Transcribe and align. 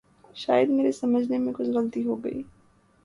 شاید 0.35 0.69
میرے 0.69 0.91
سمجھنے 0.91 1.37
میں 1.37 1.53
کچھ 1.53 1.69
غلطی 1.69 2.05
ہو 2.05 2.23
گئی۔ 2.23 2.41